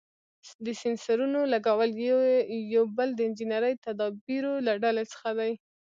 [0.65, 2.15] د سېنسرونو لګول یې
[2.75, 5.51] یو بل د انجنیري تدابیرو له ډلې څخه دی.